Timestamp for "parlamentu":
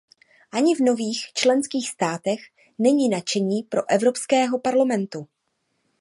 4.59-5.27